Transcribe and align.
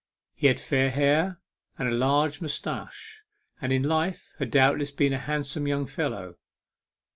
He 0.33 0.47
had 0.47 0.59
fair 0.59 0.89
hair 0.89 1.39
and 1.77 1.87
a 1.87 1.91
large 1.93 2.41
moustache, 2.41 3.21
and 3.61 3.71
in 3.71 3.83
life 3.83 4.33
had 4.39 4.49
doubtless 4.49 4.89
been 4.89 5.13
a 5.13 5.19
handsome 5.19 5.67
young 5.67 5.85
fellow. 5.85 6.39